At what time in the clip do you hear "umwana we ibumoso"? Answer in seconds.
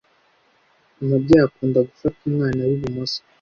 2.29-3.19